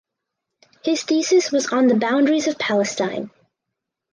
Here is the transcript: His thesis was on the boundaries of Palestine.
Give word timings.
His 0.83 1.03
thesis 1.03 1.51
was 1.51 1.67
on 1.67 1.85
the 1.85 1.93
boundaries 1.93 2.47
of 2.47 2.57
Palestine. 2.57 3.29